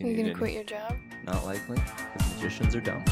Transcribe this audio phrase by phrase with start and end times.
[0.00, 0.96] You You need gonna any- quit your job?
[1.24, 1.76] Not likely.
[1.76, 3.04] The magicians are dumb.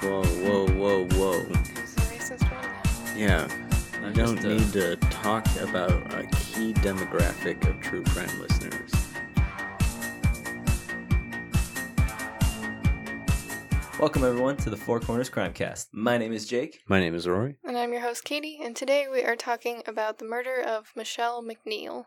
[0.00, 1.40] Whoa, whoa, whoa, whoa.
[1.40, 3.16] Who's the racist one now?
[3.16, 8.30] Yeah, you don't just, uh, need to talk about a key demographic of true crime
[8.40, 8.92] listeners.
[13.98, 15.88] Welcome everyone to the Four Corners Crimecast.
[15.92, 16.80] My name is Jake.
[16.88, 17.56] My name is Rory.
[17.64, 21.42] And I'm your host, Katie, and today we are talking about the murder of Michelle
[21.42, 22.06] MacNeill.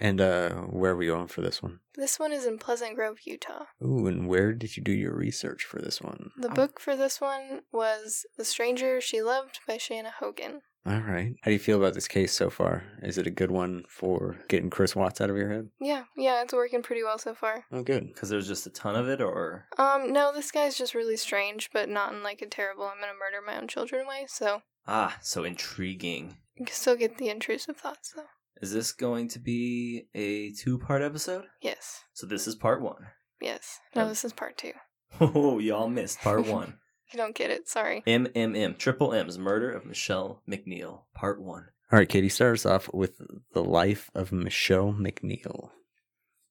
[0.00, 1.80] And uh, where are we going for this one?
[1.96, 3.64] This one is in Pleasant Grove, Utah.
[3.84, 6.30] Ooh, and where did you do your research for this one?
[6.36, 10.60] The book for this one was The Stranger She Loved by Shanna Hogan.
[10.86, 11.34] All right.
[11.42, 12.84] How do you feel about this case so far?
[13.02, 15.68] Is it a good one for getting Chris Watts out of your head?
[15.80, 17.64] Yeah, yeah, it's working pretty well so far.
[17.72, 18.06] Oh, good.
[18.06, 21.68] Because there's just a ton of it, or Um, no, this guy's just really strange,
[21.72, 25.18] but not in like a terrible I'm gonna murder my own children way, so ah,
[25.20, 26.38] so intriguing.
[26.56, 28.26] you can still get the intrusive thoughts though.
[28.60, 31.44] Is this going to be a two-part episode?
[31.62, 32.00] Yes.
[32.12, 33.06] So this is part one.
[33.40, 33.78] Yes.
[33.94, 34.72] No, Um, this is part two.
[35.20, 36.78] Oh, y'all missed part one.
[37.12, 38.02] You don't get it, sorry.
[38.06, 41.68] MMM, Triple M's Murder of Michelle MacNeill, part one.
[41.90, 43.18] All right, Katie, start us off with
[43.54, 45.70] the life of Michelle MacNeill.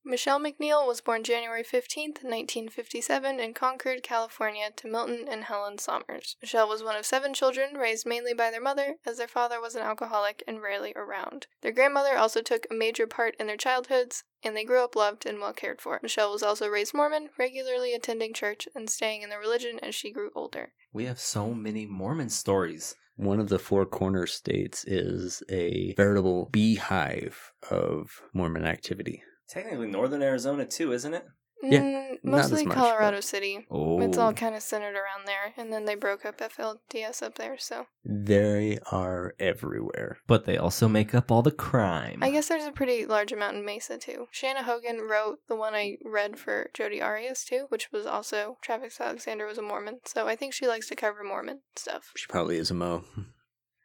[0.10, 6.38] Michelle MacNeill was born January 15th, 1957, in Concord, California, to Milton and Helen Sommers.
[6.42, 9.76] Michelle was one of seven children, raised mainly by their mother, as their father was
[9.76, 11.48] an alcoholic and rarely around.
[11.62, 15.26] Their grandmother also took a major part in their childhoods, and they grew up loved
[15.26, 16.00] and well cared for.
[16.02, 20.14] Michelle was also raised Mormon, regularly attending church and staying in the religion as she
[20.14, 20.72] grew older.
[20.94, 22.96] We have so many Mormon stories.
[23.18, 29.22] One of the four corner states is a veritable beehive of Mormon activity.
[29.50, 31.26] Technically, Northern Arizona too, isn't it?
[31.64, 33.66] Yeah, Mm, mostly much, Colorado but- City.
[33.72, 37.34] Oh, It's all kind of centered around there, and then they broke up FLDS up
[37.34, 37.88] there, so.
[38.06, 40.20] They are everywhere.
[40.28, 42.20] but they also make up all the crime.
[42.22, 44.28] I guess there's a pretty large amount in Mesa too.
[44.31, 49.02] Shanna Hogan wrote the one I read for Jodi Arias too, which was also Travis
[49.02, 52.11] Alexander was a Mormon, so I think she likes to cover Mormon stuff.
[52.16, 53.04] She probably is a Mo.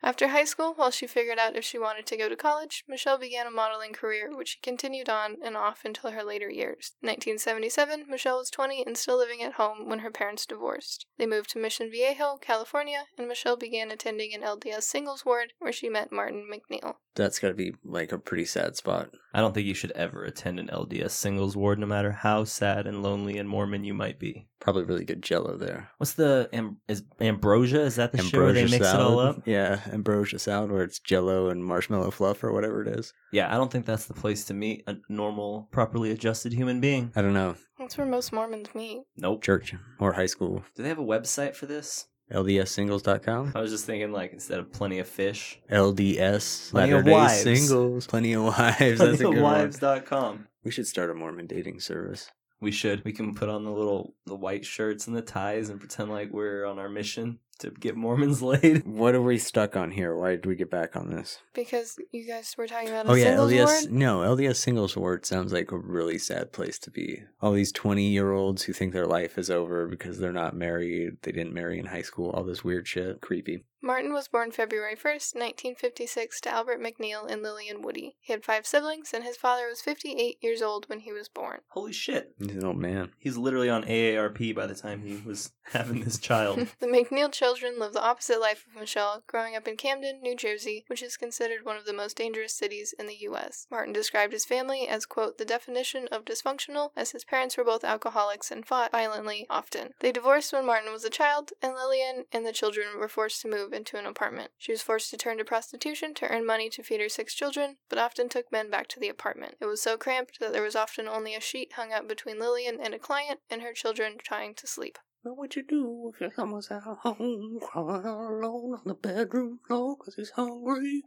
[0.04, 3.18] After high school, while she figured out if she wanted to go to college, Michelle
[3.18, 6.92] began a modeling career, which she continued on and off until her later years.
[7.02, 11.06] 1977, Michelle was 20 and still living at home when her parents divorced.
[11.18, 15.72] They moved to Mission Viejo, California, and Michelle began attending an LDS singles ward where
[15.72, 16.96] she met Martin MacNeill.
[17.14, 19.10] That's got to be like a pretty sad spot.
[19.34, 22.86] I don't think you should ever attend an LDS singles ward, no matter how sad
[22.86, 24.46] and lonely and Mormon you might be.
[24.60, 25.90] Probably really good jello there.
[25.98, 27.80] What's the am- is ambrosia?
[27.80, 29.42] Is that the shit where they mix it all up?
[29.46, 33.12] Yeah, ambrosia sound where it's jello and marshmallow fluff or whatever it is.
[33.32, 37.12] Yeah, I don't think that's the place to meet a normal, properly adjusted human being.
[37.14, 37.56] I don't know.
[37.78, 39.02] That's where most Mormons meet.
[39.16, 39.42] Nope.
[39.42, 40.62] Church or high school.
[40.74, 42.06] Do they have a website for this?
[42.32, 43.52] LDSsingles.com.
[43.54, 46.70] I was just thinking, like, instead of plenty of fish, LDS.
[46.70, 47.42] Plenty of Latter-day wives.
[47.42, 48.06] Singles.
[48.06, 48.98] Plenty of wives.
[49.00, 49.42] That's a good one.
[49.42, 50.46] wives.com.
[50.64, 52.30] We should start a Mormon dating service.
[52.60, 53.04] We should.
[53.04, 56.30] We can put on the little the white shirts and the ties and pretend like
[56.30, 58.86] we're on our mission to get Mormons laid.
[58.86, 60.14] What are we stuck on here?
[60.14, 61.38] Why did we get back on this?
[61.54, 63.64] Because you guys were talking about a Oh yeah, singles LDS.
[63.84, 63.92] ward?
[63.92, 67.22] No, LDS singles ward sounds like a really sad place to be.
[67.40, 71.54] All these twenty-year-olds who think their life is over because they're not married, they didn't
[71.54, 73.20] marry in high school, all this weird shit.
[73.20, 73.64] Creepy.
[73.84, 78.14] Martin was born February 1st, 1956, to Albert MacNeill and Lillian Woody.
[78.20, 81.62] He had five siblings, and his father was 58 years old when he was born.
[81.70, 82.32] Holy shit.
[82.38, 83.10] He's an old man.
[83.18, 86.68] He's literally on AARP by the time he was having this child.
[86.78, 90.84] the MacNeill children lived the opposite life of Michelle, growing up in Camden, New Jersey,
[90.86, 93.66] which is considered one of the most dangerous cities in the U.S.
[93.68, 97.82] Martin described his family as, quote, the definition of dysfunctional, as his parents were both
[97.82, 99.90] alcoholics and fought violently often.
[99.98, 103.48] They divorced when Martin was a child, and Lillian and the children were forced to
[103.48, 104.50] move into an apartment.
[104.58, 107.76] She was forced to turn to prostitution to earn money to feed her six children,
[107.88, 109.56] but often took men back to the apartment.
[109.60, 112.78] It was so cramped that there was often only a sheet hung up between Lillian
[112.80, 114.98] and a client and her children trying to sleep.
[115.22, 118.94] What would you do if your son was at home crawling all alone on the
[118.94, 121.04] bedroom floor because he's hungry?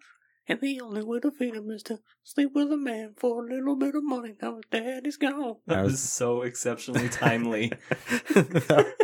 [0.47, 3.49] And the only way to feed him is to sleep with a man for a
[3.49, 4.35] little bit of money.
[4.41, 5.57] Now his daddy's gone.
[5.65, 7.73] That was so exceptionally timely.
[8.29, 8.95] that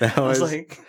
[0.00, 0.80] I was, was like,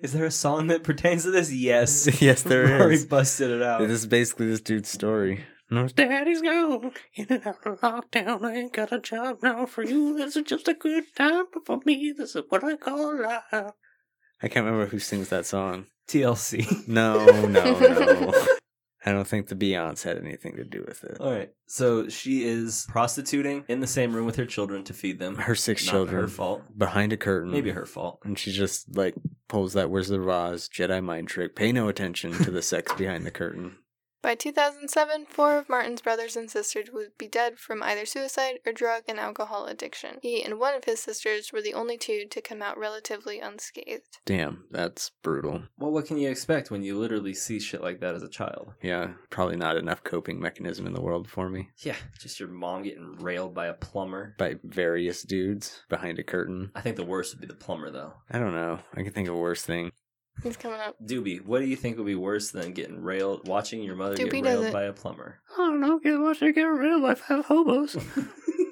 [0.00, 1.52] is there a song that pertains to this?
[1.52, 2.08] Yes.
[2.22, 2.70] yes, there is.
[2.80, 3.80] Rory busted it out.
[3.80, 5.44] This is basically this dude's story.
[5.70, 6.92] No, daddy's gone.
[7.14, 8.44] In and out of lockdown.
[8.44, 9.64] I ain't got a job now.
[9.64, 11.44] For you, this is just a good time.
[11.52, 13.42] But for me, this is what I call life.
[13.52, 15.86] I can't remember who sings that song.
[16.08, 16.86] TLC.
[16.88, 18.46] No, no, no.
[19.04, 21.18] I don't think the Beyonce had anything to do with it.
[21.20, 21.50] All right.
[21.66, 25.36] So she is prostituting in the same room with her children to feed them.
[25.36, 26.62] Her six Not children her fault.
[26.76, 27.50] behind a curtain.
[27.50, 28.20] Maybe her fault.
[28.24, 29.14] And she's just like
[29.52, 31.54] pulls that Where's the Roz Jedi mind trick.
[31.54, 33.76] Pay no attention to the sex behind the curtain.
[34.22, 38.72] By 2007, four of Martin's brothers and sisters would be dead from either suicide or
[38.72, 40.18] drug and alcohol addiction.
[40.22, 44.18] He and one of his sisters were the only two to come out relatively unscathed.
[44.24, 45.64] Damn, that's brutal.
[45.76, 48.74] Well, what can you expect when you literally see shit like that as a child?
[48.80, 51.70] Yeah, probably not enough coping mechanism in the world for me.
[51.78, 54.36] Yeah, just your mom getting railed by a plumber.
[54.38, 56.70] By various dudes behind a curtain.
[56.76, 58.12] I think the worst would be the plumber, though.
[58.30, 58.78] I don't know.
[58.94, 59.90] I can think of a worse thing.
[60.42, 60.96] He's coming up.
[61.04, 64.42] Doobie, what do you think would be worse than getting railed, watching your mother Doobie
[64.42, 64.72] get railed it.
[64.72, 65.40] by a plumber?
[65.54, 65.98] I don't know.
[65.98, 67.96] Get watching her get railed by five hobos.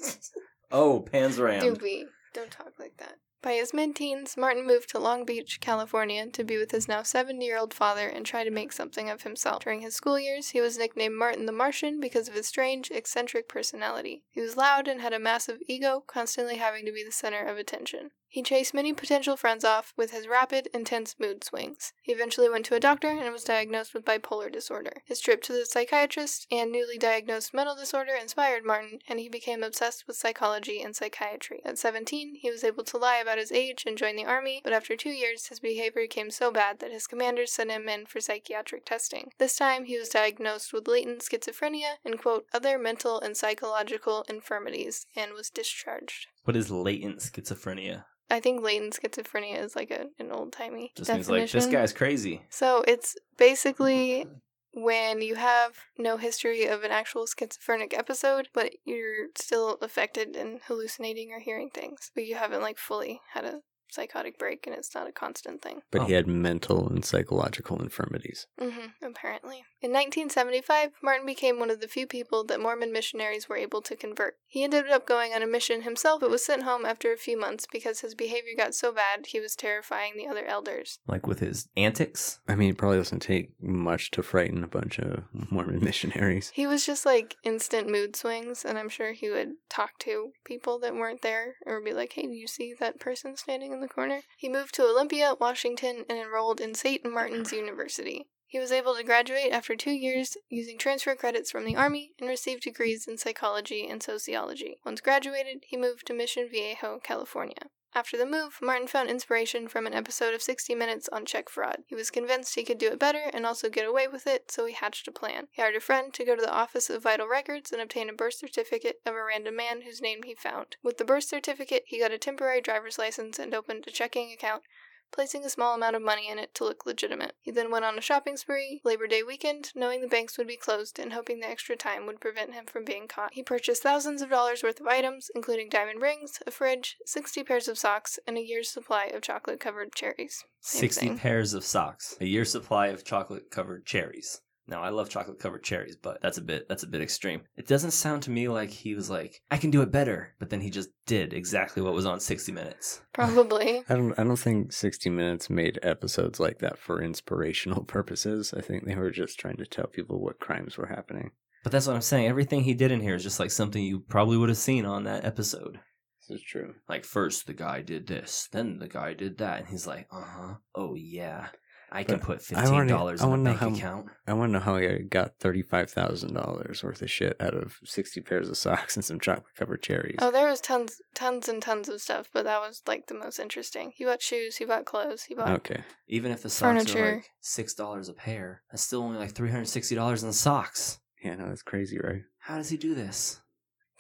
[0.73, 1.65] oh, Pan's rammed.
[1.65, 2.05] Doobie,
[2.35, 3.19] don't talk like that.
[3.43, 7.03] By his mid teens, Martin moved to Long Beach, California to be with his now
[7.03, 9.63] 70 year old father and try to make something of himself.
[9.63, 13.49] During his school years, he was nicknamed Martin the Martian because of his strange, eccentric
[13.49, 14.25] personality.
[14.29, 17.57] He was loud and had a massive ego, constantly having to be the center of
[17.57, 18.11] attention.
[18.33, 21.93] He chased many potential friends off with his rapid, intense mood swings.
[22.01, 25.03] He eventually went to a doctor and was diagnosed with bipolar disorder.
[25.05, 29.65] His trip to the psychiatrist and newly diagnosed mental disorder inspired Martin, and he became
[29.65, 31.61] obsessed with psychology and psychiatry.
[31.65, 34.73] At 17, he was able to lie about his age and join the army, but
[34.73, 38.21] after two years, his behavior became so bad that his commanders sent him in for
[38.21, 39.33] psychiatric testing.
[39.39, 45.07] This time, he was diagnosed with latent schizophrenia and, quote, other mental and psychological infirmities,
[45.17, 46.29] and was discharged.
[46.45, 48.05] What is latent schizophrenia?
[48.31, 51.35] I think latent schizophrenia is like a, an old timey Just definition.
[51.35, 52.43] means like this guy's crazy.
[52.49, 54.27] So it's basically
[54.73, 60.61] when you have no history of an actual schizophrenic episode, but you're still affected and
[60.67, 63.61] hallucinating or hearing things, but you haven't like fully had a
[63.91, 65.83] psychotic break and it's not a constant thing.
[65.91, 66.05] But Oh.
[66.05, 68.47] he had mental and psychological infirmities.
[68.61, 69.65] Mm-hmm, apparently.
[69.83, 73.97] In 1975, Martin became one of the few people that Mormon missionaries were able to
[73.97, 74.37] convert.
[74.47, 77.39] He ended up going on a mission himself, but was sent home after a few
[77.39, 80.99] months because his behavior got so bad he was terrifying the other elders.
[81.07, 82.41] Like with his antics.
[82.49, 86.51] I mean, it probably doesn't take much to frighten a bunch of Mormon missionaries.
[86.55, 90.79] He was just like instant mood swings, and I'm sure he would talk to people
[90.81, 93.89] that weren't there or be like, hey, do you see that person standing in the
[93.89, 94.23] corner?
[94.37, 97.05] He moved to Olympia, Washington, and enrolled in St.
[97.05, 98.27] Martin's University.
[98.47, 102.29] He was able to graduate after two years using transfer credits from the Army and
[102.29, 104.79] received degrees in psychology and sociology.
[104.85, 107.71] Once graduated, he moved to Mission Viejo, California.
[107.93, 111.83] After the move, Martin found inspiration from an episode of 60 Minutes on check fraud.
[111.89, 114.65] He was convinced he could do it better and also get away with it, so
[114.65, 115.49] he hatched a plan.
[115.51, 118.13] He hired a friend to go to the Office of Vital Records and obtain a
[118.13, 120.77] birth certificate of a random man whose name he found.
[120.85, 124.63] With the birth certificate, he got a temporary driver's license and opened a checking account,
[125.13, 127.35] placing a small amount of money in it to look legitimate.
[127.41, 130.57] He then went on a shopping spree, Labor Day weekend, knowing the banks would be
[130.57, 133.35] closed and hoping the extra time would prevent him from being caught.
[133.35, 137.69] He purchased thousands of dollars worth of items, including diamond rings, a fridge, 60 pairs
[137.69, 140.45] of socks, and a year's supply of chocolate covered cherries.
[140.61, 141.19] Same 60 thing.
[141.19, 142.17] pairs of socks.
[142.21, 144.41] A year's supply of chocolate covered cherries.
[144.71, 147.43] Now I love chocolate covered cherries, but that's a bit that's a bit extreme.
[147.57, 150.49] It doesn't sound to me like he was like, I can do it better, but
[150.49, 153.03] then he just did exactly what was on 60 minutes.
[153.13, 153.83] Probably.
[153.89, 154.17] I don't.
[154.19, 158.55] I don't think 60 Minutes made episodes like that for inspirational purposes.
[158.57, 161.33] I think they were just trying to tell people what crimes were happening.
[161.65, 162.29] But that's what I'm saying.
[162.29, 165.05] Everything he did in here is just like something you probably would have seen on
[165.05, 165.81] that episode.
[166.29, 166.75] This is true.
[166.89, 170.23] Like first the guy did this, then the guy did that, and he's like, uh
[170.25, 171.49] huh, oh yeah,
[171.93, 174.07] I can put fifteen dollars I in a bank how- account.
[174.27, 177.79] I want to know how he got thirty-five thousand dollars worth of shit out of
[177.85, 180.17] sixty pairs of socks and some chocolate-covered cherries.
[180.21, 183.39] Oh, there was tons, tons and tons of stuff, but that was like the most
[183.41, 183.93] interesting.
[183.97, 185.51] He bought shoes, he bought clothes, he bought.
[185.51, 189.33] Okay, Even if the socks are like six dollars a pair, that's still only like
[189.33, 190.99] three hundred sixty dollars in socks.
[191.25, 192.23] yeah, no, that's crazy, right?
[192.39, 193.41] How does he do this?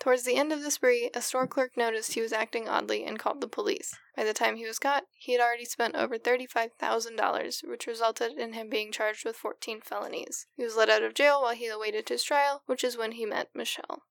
[0.00, 3.18] Towards the end of the spree, a store clerk noticed he was acting oddly and
[3.18, 3.94] called the police.
[4.16, 8.54] By the time he was caught, he had already spent over $35,000, which resulted in
[8.54, 10.46] him being charged with 14 felonies.
[10.56, 13.26] He was let out of jail while he awaited his trial, which is when he
[13.26, 14.04] met Michelle.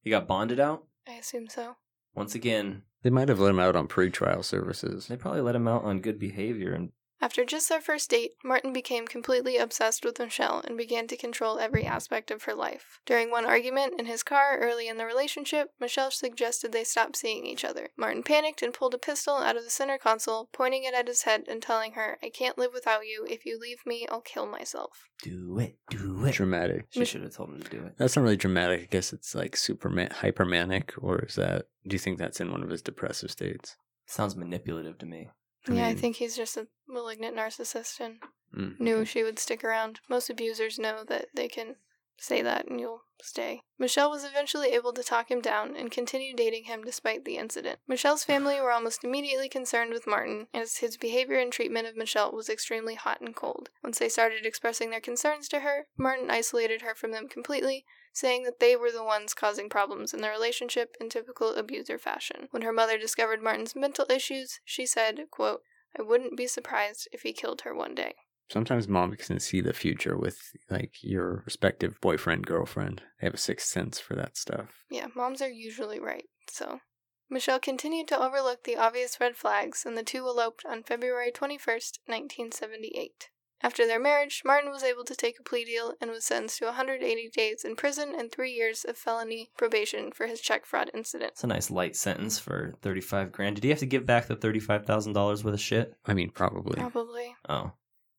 [0.00, 0.84] He got bonded out.
[1.06, 1.76] I assume so.
[2.14, 5.06] Once again, They might have let him out on pre-trial services.
[5.08, 8.72] they probably let him out on good behavior and After just their first date, Martin
[8.72, 13.00] became completely obsessed with Michelle and began to control every aspect of her life.
[13.06, 17.46] During one argument in his car early in the relationship, Michelle suggested they stop seeing
[17.46, 17.88] each other.
[17.96, 21.22] Martin panicked and pulled a pistol out of the center console, pointing it at his
[21.22, 23.26] head and telling her, I can't live without you.
[23.28, 25.08] If you leave me, I'll kill myself.
[25.22, 26.32] do it, do it.
[26.34, 26.86] Dramatic.
[26.90, 27.94] She should have told him to do it.
[27.96, 28.82] That's not really dramatic.
[28.82, 31.66] I guess it's like super ma- hypermanic, or is that?
[31.86, 33.76] Do you think that's in one of his depressive states?
[34.06, 35.28] Sounds manipulative to me.
[35.68, 38.18] I yeah, I think he's just a malignant narcissist and
[38.56, 40.00] Mm, knew she would stick around.
[40.08, 41.76] Most abusers know that they can
[42.18, 43.60] say that and you'll stay.
[43.78, 47.78] Michelle was eventually able to talk him down and continue dating him despite the incident.
[47.86, 52.32] Michelle's family were almost immediately concerned with Martin, as his behavior and treatment of Michelle
[52.32, 53.68] was extremely hot and cold.
[53.82, 57.84] Once they started expressing their concerns to her, Martin isolated her from them completely,
[58.16, 62.48] saying that they were the ones causing problems in their relationship in typical abuser fashion.
[62.50, 65.60] When her mother discovered Martin's mental issues, she said, quote,
[65.98, 68.14] I wouldn't be surprised if he killed her one day.
[68.50, 70.38] Sometimes mom can see the future with
[70.70, 73.02] like your respective boyfriend, girlfriend.
[73.20, 74.84] They have a sixth sense for that stuff.
[74.90, 76.80] Yeah, moms are usually right, so.
[77.28, 81.98] Michelle continued to overlook the obvious red flags, and the two eloped on February 21st,
[82.06, 83.28] 1978.
[83.62, 86.66] After their marriage, Martin was able to take a plea deal and was sentenced to
[86.66, 91.32] 180 days in prison and three years of felony probation for his check fraud incident.
[91.32, 93.56] It's a nice light sentence for 35 grand.
[93.56, 95.94] Did he have to give back the $35,000 worth of shit?
[96.04, 96.78] I mean, probably.
[96.78, 97.34] Probably.
[97.48, 97.72] Oh.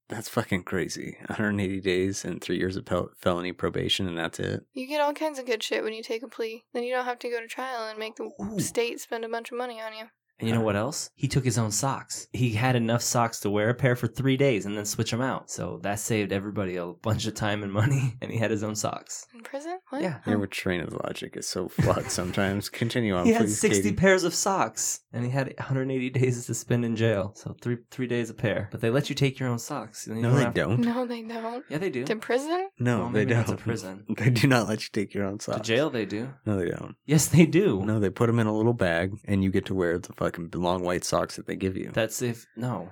[0.10, 1.18] That's fucking crazy.
[1.28, 4.66] 180 days and three years of pel- felony probation, and that's it.
[4.74, 6.64] You get all kinds of good shit when you take a plea.
[6.74, 8.60] Then you don't have to go to trial and make the Ooh.
[8.60, 10.06] state spend a bunch of money on you.
[10.40, 10.86] And you know what uh-huh.
[10.86, 11.10] else?
[11.16, 12.28] He took his own socks.
[12.32, 15.22] He had enough socks to wear a pair for three days and then switch them
[15.22, 15.50] out.
[15.50, 18.16] So that saved everybody a bunch of time and money.
[18.22, 19.26] And he had his own socks.
[19.34, 19.80] In prison?
[19.90, 20.02] What?
[20.02, 20.20] Yeah.
[20.26, 22.68] Your train of logic is so flawed sometimes.
[22.68, 23.96] Continue on, he had 60 Katie.
[23.96, 27.32] pairs of socks and he had 180 days to spend in jail.
[27.36, 28.68] So three three days a pair.
[28.72, 30.08] But they let you take your own socks.
[30.08, 30.82] You No, they have- don't.
[30.82, 31.64] No, they don't.
[31.70, 32.04] Yeah, they do.
[32.06, 32.70] To prison?
[32.80, 33.48] No, Well, they maybe don't.
[33.48, 34.06] not to prison.
[34.18, 35.68] They do not let you take your own To socks.
[35.68, 36.30] jail, they do.
[36.46, 36.96] No, they don't.
[37.06, 37.84] Yes, they do.
[37.86, 40.50] No, they put them in a little bag, and you get to wear the fucking
[40.62, 41.92] long white socks that they give you.
[41.94, 42.90] That's if no.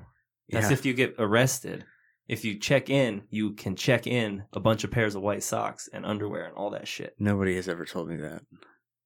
[0.49, 0.73] That's Yeah.
[0.73, 1.85] if you get arrested.
[2.27, 5.87] If you check in, you can check in a bunch of pairs of white socks
[5.93, 7.13] and underwear and all that shit.
[7.19, 8.41] Nobody has ever told me that.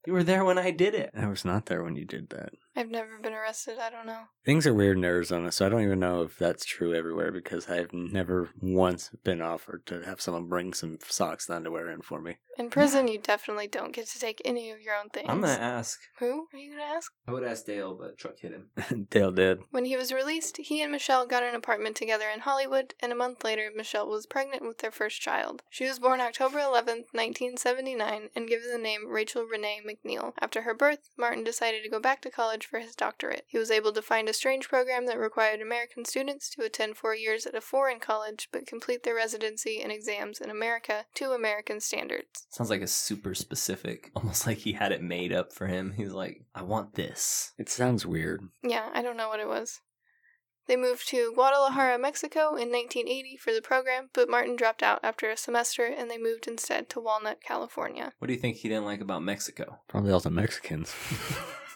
[0.06, 1.10] You were there when I did it.
[1.14, 2.54] I was not there when you did that.
[2.76, 3.78] I've never been arrested.
[3.80, 4.22] I don't know.
[4.44, 7.68] Things are weird in Arizona, so I don't even know if that's true everywhere because
[7.68, 12.20] I've never once been offered to have someone bring some socks and underwear in for
[12.20, 12.38] me.
[12.58, 15.26] In prison, you definitely don't get to take any of your own things.
[15.28, 15.98] I'm gonna ask.
[16.18, 17.12] Who are you gonna ask?
[17.26, 19.06] I would ask Dale, but truck hit him.
[19.10, 19.60] Dale did.
[19.70, 23.16] When he was released, he and Michelle got an apartment together in Hollywood, and a
[23.16, 25.62] month later, Michelle was pregnant with their first child.
[25.70, 30.34] She was born October 11th, 1979, and given the name Rachel Renee MacNeill.
[30.40, 33.44] After her birth, Martin decided to go back to college for his doctorate.
[33.48, 37.14] He was able to find a strange program that required American students to attend four
[37.14, 41.80] years at a foreign college but complete their residency and exams in America to American
[41.80, 42.46] standards.
[42.50, 45.94] Sounds like a super specific, almost like he had it made up for him.
[45.96, 47.52] He's like, I want this.
[47.58, 48.42] It sounds weird.
[48.62, 49.80] Yeah, I don't know what it was.
[50.66, 55.28] They moved to Guadalajara, Mexico in 1980 for the program, but Martin dropped out after
[55.28, 58.12] a semester and they moved instead to Walnut, California.
[58.18, 59.80] What do you think he didn't like about Mexico?
[59.88, 60.94] Probably all the Mexicans.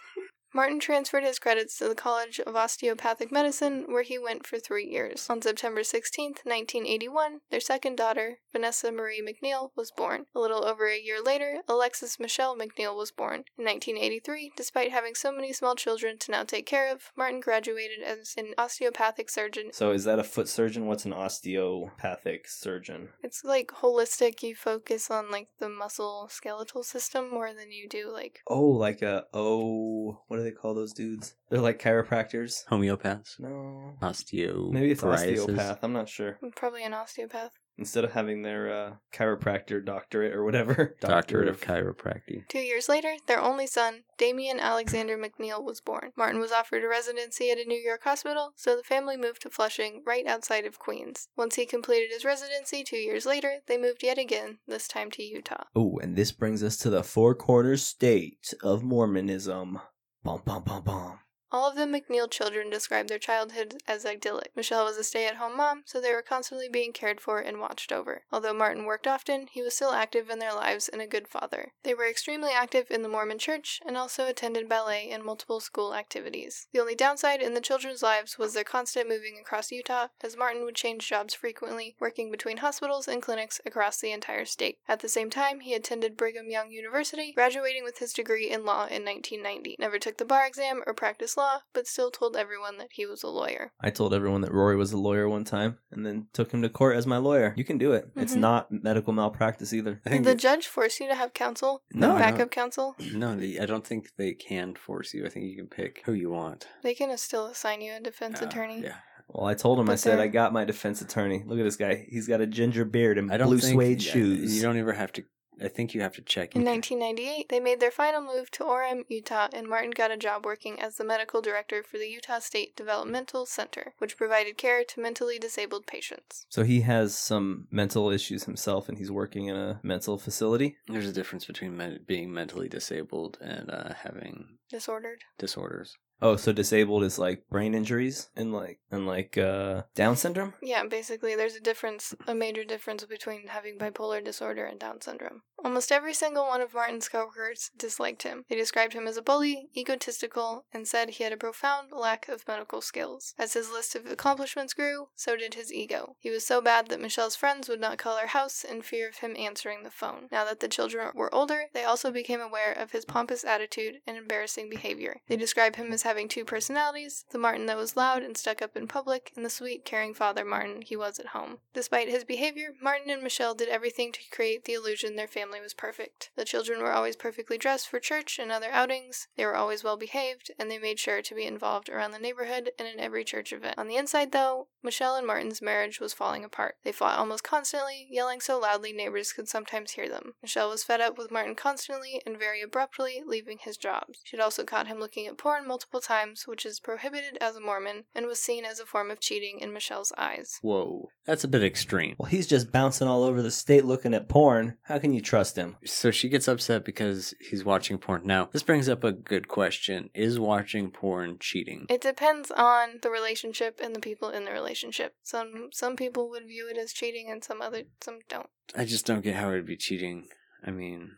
[0.55, 4.87] Martin transferred his credits to the College of Osteopathic Medicine, where he went for three
[4.87, 5.27] years.
[5.29, 10.27] On September 16, 1981, their second daughter, Vanessa Marie MacNeill, was born.
[10.33, 13.45] A little over a year later, Alexis Michelle MacNeill was born.
[13.59, 18.05] In 1983, despite having so many small children to now take care of, Martin graduated
[18.07, 19.71] as an osteopathic surgeon.
[19.73, 20.87] So is that a foot surgeon?
[20.87, 23.09] What's an osteopathic surgeon?
[23.25, 28.13] It's like holistic, you focus on like the muscle skeletal system more than you do
[28.13, 31.35] like Oh, like a oh, what do they call those dudes?
[31.51, 32.65] They're like chiropractors.
[32.71, 33.41] Homeopaths.
[33.41, 34.71] No, Osteo.
[34.71, 35.79] maybe it's osteopath.
[35.83, 36.39] I'm not sure.
[36.57, 37.53] probably an osteopath.
[37.77, 42.49] Instead of having their uh, chiropractor doctorate or whatever, Doctorate of chiropractic.
[42.49, 46.13] Two years later, their only son, Damian Alexander MacNeill, was born.
[46.17, 49.51] Martin was offered a residency at a New York hospital, so the family moved to
[49.51, 51.29] Flushing, right outside of Queens.
[51.37, 55.25] Once he completed his residency two years later, they moved yet again, this time to
[55.25, 55.65] Utah.
[55.75, 59.81] Oh, and this brings us to the four corners state of Mormonism.
[60.25, 61.24] 砰砰砰砰。
[61.55, 64.51] All of the MacNeill children described their childhood as idyllic.
[64.57, 67.61] Michelle was a stay at home mom, so they were constantly being cared for and
[67.61, 68.25] watched over.
[68.33, 71.71] Although Martin worked often, he was still active in their lives and a good father.
[71.85, 75.95] They were extremely active in the Mormon church and also attended ballet and multiple school
[75.95, 76.67] activities.
[76.73, 80.65] The only downside in the children's lives was their constant moving across Utah, as Martin
[80.65, 84.79] would change jobs frequently, working between hospitals and clinics across the entire state.
[84.89, 88.87] At the same time, he attended Brigham Young University, graduating with his degree in law
[88.87, 89.77] in 1990.
[89.79, 93.23] Never took the bar exam or practiced law, but still told everyone that he was
[93.23, 93.73] a lawyer.
[93.81, 96.69] I told everyone that Rory was a lawyer one time and then took him to
[96.69, 97.55] court as my lawyer.
[97.57, 98.11] You can do it.
[98.17, 98.39] It's Mhm.
[98.41, 100.01] not medical malpractice either.
[100.07, 101.83] I Did the that- judge force you to have counsel?
[101.93, 102.97] No, backup counsel?
[103.15, 105.25] No, they, I don't think they can force you.
[105.25, 106.67] I think you can pick who you want.
[106.83, 108.83] They can still assign you a defense Uh, attorney.
[108.83, 108.97] Yeah.
[109.29, 111.43] Well, I told him, I said, they're- I got my defense attorney.
[111.47, 112.07] Look at this guy.
[112.11, 114.55] He's got a ginger beard and I don't blue think suede yeah, shoes.
[114.55, 115.25] You don't ever have to
[115.63, 116.55] I think you have to check.
[116.55, 120.17] In into- 1998, they made their final move to Orem, Utah, and Martin got a
[120.17, 124.85] job working as the medical director for the Utah State Developmental Center, which provided care
[124.85, 126.47] to mentally disabled patients.
[126.49, 130.77] So he has some mental issues himself, and he's working in a mental facility.
[130.89, 135.21] There's a difference between men- being mentally disabled and uh, having Disordered.
[135.39, 135.97] disorders.
[136.23, 140.55] Oh, so disabled is like brain injuries and like and like uh Down syndrome.
[140.63, 145.43] Yeah, basically, there's a difference, a major difference between having bipolar disorder and Down syndrome.
[145.65, 148.45] Almost every single one of Martin's coworkers disliked him.
[148.51, 152.47] They described him as a bully, egotistical, and said he had a profound lack of
[152.47, 153.35] medical skills.
[153.39, 156.17] As his list of accomplishments grew, so did his ego.
[156.19, 159.17] He was so bad that Michelle's friends would not call her house in fear of
[159.17, 160.29] him answering the phone.
[160.31, 164.19] Now that the children were older, they also became aware of his pompous attitude and
[164.19, 165.23] embarrassing behavior.
[165.29, 168.77] They describe him as having two personalities the Martin that was loud and stuck up
[168.77, 171.59] in public, and the sweet, caring father Martin he was at home.
[171.73, 175.75] Despite his behavior, Martin and Michelle did everything to create the illusion their family was
[175.75, 176.31] perfect.
[176.37, 179.97] The children were always perfectly dressed for church and other outings, they were always well
[179.97, 183.53] behaved, and they made sure to be involved around the neighborhood and in every church
[183.53, 183.79] event.
[183.79, 186.77] On the inside, though, Michelle and Martin's marriage was falling apart.
[186.85, 190.35] They fought almost constantly, yelling so loudly neighbors could sometimes hear them.
[190.43, 194.21] Michelle was fed up with Martin constantly and very abruptly leaving his jobs.
[194.25, 198.05] She'd also caught him looking at porn multiple times, which is prohibited as a Mormon
[198.15, 200.59] and was seen as a form of cheating in Michelle's eyes.
[200.61, 202.15] Whoa, that's a bit extreme.
[202.19, 204.77] Well, he's just bouncing all over the state looking at porn.
[204.83, 205.77] How can you trust him?
[205.87, 208.23] So she gets upset because he's watching porn.
[208.25, 210.11] Now, this brings up a good question.
[210.13, 211.87] Is watching porn cheating?
[211.89, 214.74] It depends on the relationship and the people in the relationship.
[215.23, 218.49] Some some people would view it as cheating and some other some don't.
[218.77, 220.29] I just don't get how it would be cheating.
[220.67, 221.13] I mean,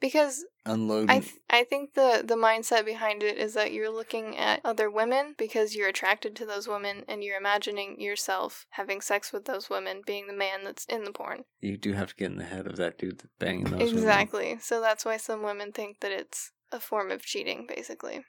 [0.00, 1.10] Because unloading.
[1.10, 4.90] I th- I think the the mindset behind it is that you're looking at other
[4.90, 9.68] women because you're attracted to those women and you're imagining yourself having sex with those
[9.70, 11.44] women, being the man that's in the porn.
[11.60, 13.94] you do have to get in the head of that dude that's banging those women.
[13.98, 14.58] Exactly.
[14.60, 18.24] So that's why some women think that it's a form of cheating, basically.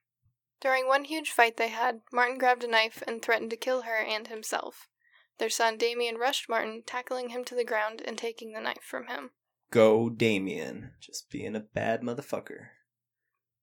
[0.61, 3.95] During one huge fight they had, Martin grabbed a knife and threatened to kill her
[3.95, 4.89] and himself.
[5.37, 9.07] Their son Damian rushed Martin, tackling him to the ground and taking the knife from
[9.07, 9.31] him.
[9.71, 10.91] Go Damian.
[10.99, 12.69] Just being a bad motherfucker.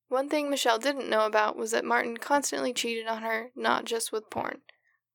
[0.08, 4.12] One thing Michelle didn't know about was that Martin constantly cheated on her, not just
[4.12, 4.62] with porn.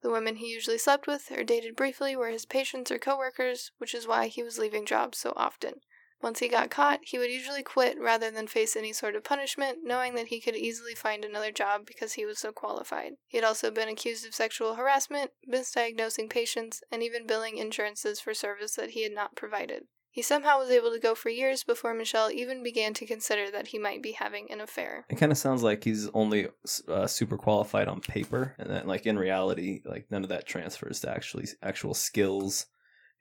[0.01, 3.93] The women he usually slept with or dated briefly were his patients or coworkers, which
[3.93, 5.81] is why he was leaving jobs so often.
[6.21, 9.79] Once he got caught, he would usually quit rather than face any sort of punishment,
[9.83, 13.13] knowing that he could easily find another job because he was so qualified.
[13.27, 18.33] He had also been accused of sexual harassment, misdiagnosing patients, and even billing insurances for
[18.33, 19.83] service that he had not provided.
[20.13, 23.67] He somehow was able to go for years before Michelle even began to consider that
[23.67, 25.05] he might be having an affair.
[25.09, 26.49] It kind of sounds like he's only
[26.89, 30.99] uh, super qualified on paper, and then like in reality, like none of that transfers
[30.99, 32.65] to actually actual skills.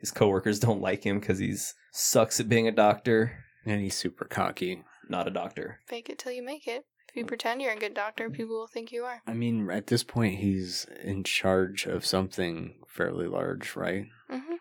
[0.01, 4.25] His coworkers don't like him because he's sucks at being a doctor, And he's super
[4.25, 4.83] cocky.
[5.09, 5.81] not a doctor.
[5.87, 6.85] Fake it till you make it.
[7.09, 9.21] If you pretend you're a good doctor, people will think you are.
[9.27, 14.07] I mean, at this point, he's in charge of something fairly large, right?
[14.31, 14.55] hmm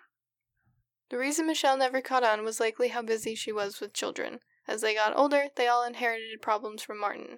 [1.11, 4.39] The reason Michelle never caught on was likely how busy she was with children.
[4.67, 7.37] As they got older, they all inherited problems from Martin.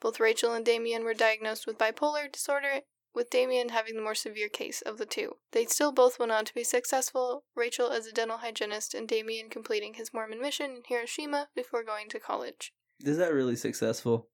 [0.00, 2.80] Both Rachel and Damian were diagnosed with bipolar disorder,
[3.14, 5.36] with Damian having the more severe case of the two.
[5.52, 9.50] They still both went on to be successful, Rachel as a dental hygienist and Damian
[9.50, 12.72] completing his Mormon mission in Hiroshima before going to college.
[13.00, 14.28] Is that really successful?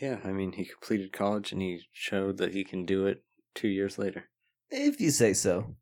[0.00, 3.22] Yeah, I mean, he completed college and he showed that he can do it
[3.54, 4.28] two years later.
[4.70, 5.76] If you say so.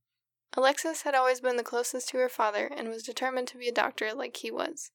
[0.57, 3.73] Alexis had always been the closest to her father and was determined to be a
[3.73, 4.93] doctor like he was.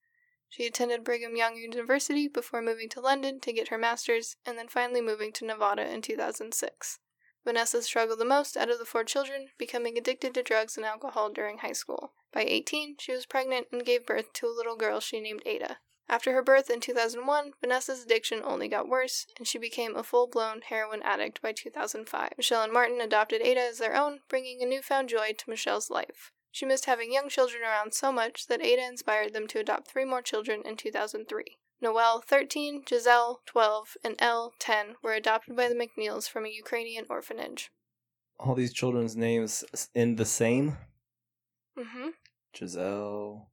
[0.50, 4.68] She attended Brigham Young University before moving to London to get her master's and then
[4.68, 7.00] finally moving to Nevada in 2006.
[7.46, 11.30] Vanessa struggled the most out of the four children, becoming addicted to drugs and alcohol
[11.30, 12.14] during high school.
[12.32, 15.78] By 18, she was pregnant and gave birth to a little girl she named Ada.
[16.10, 20.28] After her birth in 2001, Vanessa's addiction only got worse, and she became a full
[20.28, 22.34] blown heroin addict by 2005.
[22.36, 26.32] Michelle and Martin adopted Ada as their own, bringing a newfound joy to Michelle's life.
[26.52, 30.06] She missed having young children around so much that Ada inspired them to adopt three
[30.06, 31.60] more children in 2003.
[31.82, 37.06] Noelle, 13, Giselle, 12, and Elle, 10, were adopted by the MacNeills from a Ukrainian
[37.10, 37.72] orphanage.
[38.40, 39.64] All these children's names
[39.96, 40.78] end the same.
[41.78, 42.10] hmm
[42.56, 43.50] Giselle,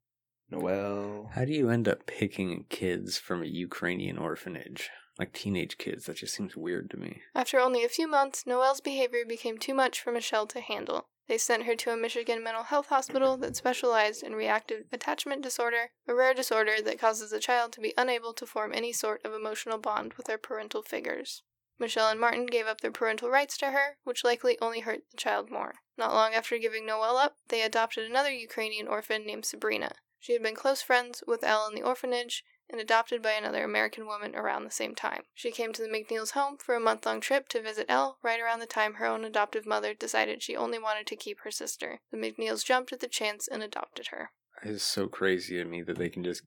[0.50, 1.30] Noelle.
[1.34, 4.90] How do you end up picking kids from a Ukrainian orphanage?
[5.18, 7.22] Like teenage kids, that just seems weird to me.
[7.34, 11.08] After only a few months, Noelle's behavior became too much for Michelle to handle.
[11.28, 15.90] They sent her to a Michigan mental health hospital that specialized in reactive attachment disorder,
[16.06, 19.34] a rare disorder that causes a child to be unable to form any sort of
[19.34, 21.42] emotional bond with their parental figures.
[21.78, 25.16] Michelle and Martin gave up their parental rights to her, which likely only hurt the
[25.16, 25.74] child more.
[25.98, 29.96] Not long after giving Noelle up, they adopted another Ukrainian orphan named Sabrina.
[30.20, 34.06] She had been close friends with Elle in the orphanage and adopted by another American
[34.06, 35.22] woman around the same time.
[35.34, 38.40] She came to the MacNeill's home for a month long trip to visit Elle right
[38.40, 42.00] around the time her own adoptive mother decided she only wanted to keep her sister.
[42.10, 44.30] The MacNeills jumped at the chance and adopted her.
[44.62, 46.42] It's so crazy to me that they can just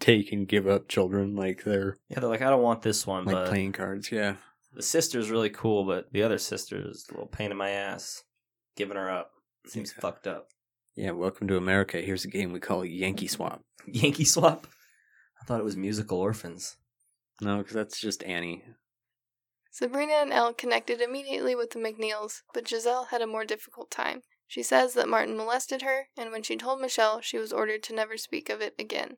[0.00, 3.24] take and give up children like they're Yeah, they're like, I don't want this one,
[3.24, 4.10] like but playing cards.
[4.10, 4.36] Yeah.
[4.74, 8.24] the sister's really cool, but the other sister is a little pain in my ass.
[8.76, 9.30] Giving her up
[9.66, 10.00] seems Yeah.
[10.00, 10.48] fucked up.
[10.96, 11.10] Yeah.
[11.12, 11.98] Welcome to America.
[12.00, 13.60] Here's a game we call Yankee Swap.
[13.86, 14.66] Yankee swap.
[15.42, 16.76] I thought it was musical orphans.
[17.40, 18.62] No, because that's just Annie.
[19.72, 24.22] Sabrina and Elle connected immediately with the MacNeills, but Giselle had a more difficult time.
[24.46, 27.94] She says that Martin molested her, and when she told Michelle, she was ordered to
[27.94, 29.16] never speak of it again.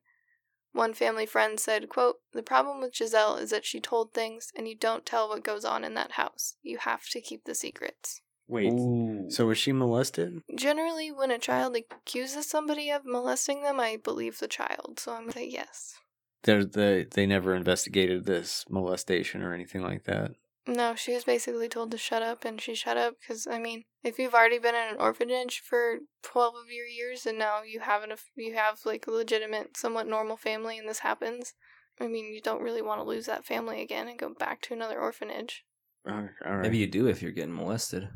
[0.73, 4.67] One family friend said, quote, The problem with Giselle is that she told things, and
[4.67, 6.57] you don't tell what goes on in that house.
[6.63, 8.23] You have to keep the secrets.
[8.49, 8.73] Wait.
[8.73, 9.27] Ooh.
[9.29, 10.41] So was she molested?
[10.55, 15.23] Generally, when a child accuses somebody of molesting them, I believe the child, so I'm
[15.23, 15.97] gonna say yes.
[16.45, 20.33] They're, they they never investigated this molestation or anything like that.
[20.67, 23.85] No, she was basically told to shut up, and she shut up because I mean,
[24.03, 27.81] if you've already been in an orphanage for twelve of your years, and now you
[27.81, 31.55] have an you have like a legitimate, somewhat normal family, and this happens,
[32.01, 34.75] I mean, you don't really want to lose that family again and go back to
[34.75, 35.65] another orphanage.
[36.07, 36.63] All right.
[36.63, 38.09] Maybe you do if you're getting molested.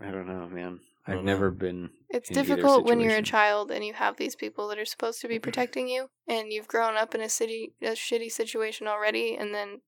[0.00, 0.80] I don't know, man.
[1.06, 1.22] I I've know.
[1.22, 1.90] never been.
[2.08, 5.20] It's in difficult when you're a child and you have these people that are supposed
[5.20, 9.36] to be protecting you, and you've grown up in a city a shitty situation already,
[9.36, 9.80] and then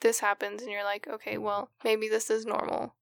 [0.00, 2.94] this happens, and you're like, okay, well, maybe this is normal.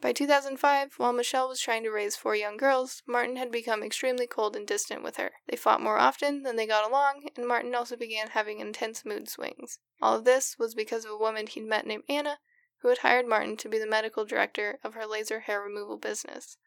[0.00, 4.26] By 2005, while Michelle was trying to raise four young girls, Martin had become extremely
[4.26, 5.32] cold and distant with her.
[5.48, 9.30] They fought more often than they got along, and Martin also began having intense mood
[9.30, 9.78] swings.
[10.02, 12.38] All of this was because of a woman he'd met named Anna,
[12.84, 16.58] who had hired Martin to be the medical director of her laser hair removal business.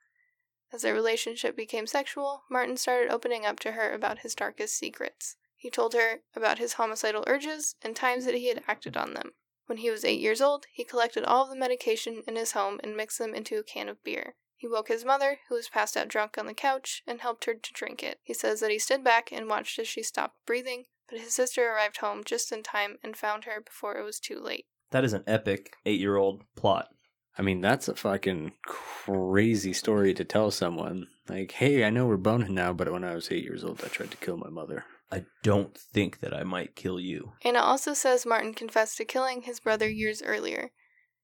[0.73, 5.36] As their relationship became sexual, Martin started opening up to her about his darkest secrets.
[5.56, 9.34] He told her about his homicidal urges and times that he had acted on them.
[9.67, 12.80] When he was eight years old, he collected all of the medication in his home
[12.84, 14.38] and mixed them into a can of beer.
[14.56, 17.53] He woke his mother, who was passed out drunk on the couch, and helped her
[17.53, 18.19] to drink it.
[18.23, 21.71] He says that he stood back and watched as she stopped breathing, but his sister
[21.71, 24.65] arrived home just in time and found her before it was too late.
[24.91, 26.89] That is an epic eight year old plot.
[27.38, 31.08] I mean, that's a fucking crazy story to tell someone.
[31.30, 33.89] Like, hey, I know we're boning now, but when I was eight years old, I
[33.89, 34.86] tried to kill my mother.
[35.12, 37.34] I don't think that I might kill you.
[37.43, 40.71] Anna also says Martin confessed to killing his brother years earlier.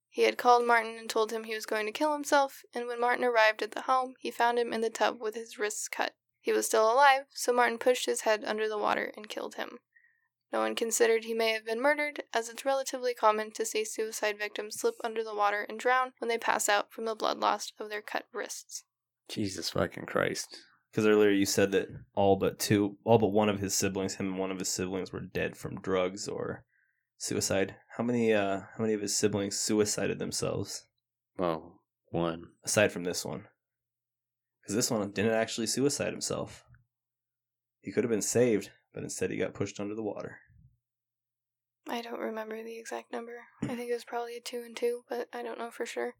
[0.10, 3.02] He had called Martin and told him he was going to kill himself, and when
[3.02, 6.14] Martin arrived at the home, he found him in the tub with his wrists cut.
[6.40, 9.80] He was still alive, so Martin pushed his head under the water and killed him.
[10.54, 14.38] No one considered he may have been murdered, as it's relatively common to see suicide
[14.38, 17.74] victims slip under the water and drown when they pass out from the blood loss
[17.80, 18.84] of their cut wrists.
[19.28, 20.56] Jesus fucking Christ.
[20.92, 24.28] Because earlier you said that all but two, all but one of his siblings, him
[24.28, 26.66] and one of his siblings, were dead from drugs or
[27.18, 27.74] suicide.
[27.98, 28.32] How many?
[28.32, 30.86] uh How many of his siblings suicided themselves
[31.36, 32.50] Well, one.
[32.64, 33.46] aside from this one?
[34.62, 36.64] Because this one didn't actually suicide himself.
[37.82, 40.38] He could have been saved, but instead he got pushed under the water.
[41.88, 43.44] I don't remember the exact number.
[43.62, 46.16] I think it was probably a two and two, but I don't know for sure.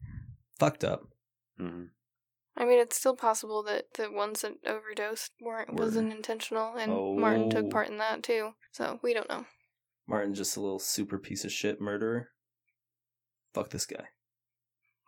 [0.58, 1.08] Fucked up.
[1.58, 1.84] hmm
[2.56, 7.20] I mean, it's still possible that the ones that overdosed weren't Were- wasn't intentional, and
[7.20, 7.50] Martin Oh.
[7.50, 8.54] took part in that too.
[8.70, 9.46] So we don't know.
[10.06, 12.30] Martin's just a little super piece of shit murderer.
[13.54, 14.08] Fuck this guy.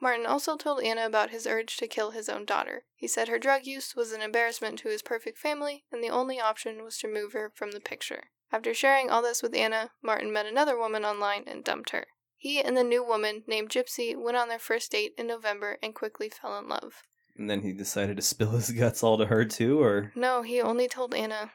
[0.01, 2.85] Martin also told Anna about his urge to kill his own daughter.
[2.95, 6.40] He said her drug use was an embarrassment to his perfect family, and the only
[6.40, 8.25] option was to move her from the picture.
[8.52, 12.06] After sharing all this with Anna, Martin met another woman online and dumped her.
[12.38, 15.94] He and the new woman, named Gypsy, went on their first date in November and
[15.94, 17.02] quickly fell in love.
[17.37, 20.61] And then he decided to spill his guts all to her too, or No, he
[20.61, 21.50] only told Anna.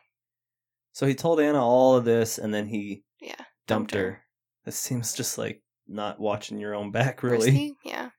[0.91, 3.36] so he told Anna all of this, and then he Yeah.
[3.67, 3.99] dumped Dumped her.
[4.12, 4.25] her.
[4.65, 7.38] This seems just like not watching your own back, really.
[7.51, 7.75] Risky?
[7.86, 8.10] Yeah.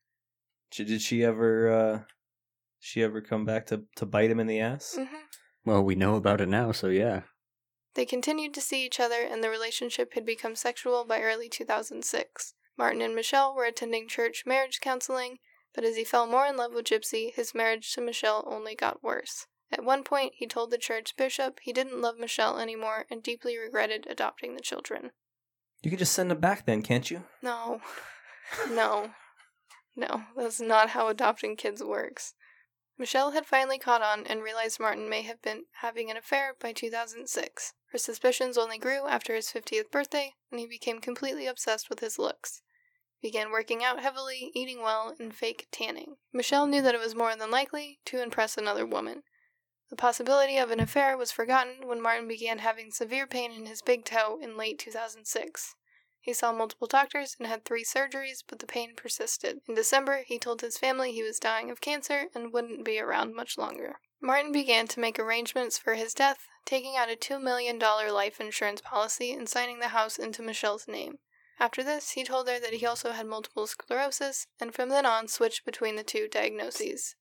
[0.71, 1.71] Did did she ever?
[1.71, 2.03] uh
[2.81, 4.95] She ever come back to to bite him in the ass?
[4.99, 5.17] hmm
[5.65, 7.23] Well, we know about it now, so yeah.
[7.95, 12.55] They continued to see each other, and the relationship had become sexual by early 2006.
[12.79, 15.39] Martin and Michelle were attending church marriage counseling,
[15.75, 19.03] but as he fell more in love with Gypsy, his marriage to Michelle only got
[19.03, 19.47] worse.
[19.71, 23.59] At one point, he told the church bishop he didn't love Michelle anymore and deeply
[23.59, 25.13] regretted adopting the children.
[25.83, 27.25] You could just send them back then, can't you?
[27.43, 27.81] No.
[28.71, 29.11] No.
[29.97, 32.35] No, that's not how adopting kids works.
[32.99, 36.73] Michelle had finally caught on and realized Martin may have been having an affair by
[36.73, 37.73] 2006.
[37.93, 42.19] Her suspicions only grew after his 50th birthday, and he became completely obsessed with his
[42.19, 42.63] looks.
[43.19, 46.17] He began working out heavily, eating well, and fake tanning.
[46.33, 49.25] Michelle knew that it was more than likely to impress another woman.
[49.91, 53.83] The possibility of an affair was forgotten when Martin began having severe pain in his
[53.83, 55.75] big toe in late 2006.
[56.19, 59.61] He saw multiple doctors and had three surgeries, but the pain persisted.
[59.69, 63.35] In December, he told his family he was dying of cancer and wouldn't be around
[63.35, 63.97] much longer.
[64.19, 68.81] Martin began to make arrangements for his death, taking out a $2 million life insurance
[68.81, 71.19] policy and signing the house into Michelle's name.
[71.59, 75.29] After this, he told her that he also had multiple sclerosis, and from then on
[75.29, 77.15] switched between the two diagnoses.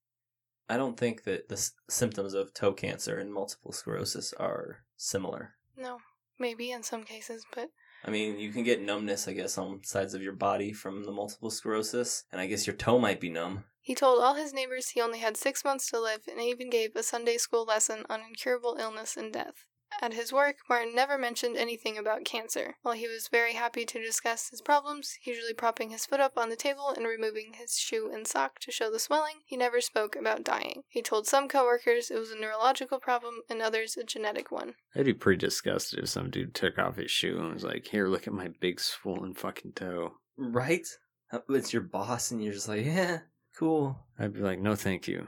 [0.69, 5.55] I don't think that the s- symptoms of toe cancer and multiple sclerosis are similar.
[5.77, 5.99] No,
[6.39, 7.69] maybe in some cases, but
[8.03, 11.11] I mean, you can get numbness, I guess, on sides of your body from the
[11.11, 13.65] multiple sclerosis, and I guess your toe might be numb.
[13.81, 16.95] he told all his neighbors he only had six months to live and even gave
[16.95, 19.65] a Sunday school lesson on incurable illness and death.
[20.01, 22.75] At his work, Martin never mentioned anything about cancer.
[22.81, 26.49] While he was very happy to discuss his problems, usually propping his foot up on
[26.49, 30.15] the table and removing his shoe and sock to show the swelling, he never spoke
[30.15, 30.83] about dying.
[30.87, 34.73] He told some coworkers it was a neurological problem and others a genetic one.
[34.95, 38.07] I'd be pretty disgusted if some dude took off his shoe and was like, "Here,
[38.07, 40.87] look at my big swollen fucking toe." Right?
[41.31, 43.19] Uh, It's your boss, and you're just like, yeah,
[43.55, 43.99] cool.
[44.17, 45.27] I'd be like, "No, thank you."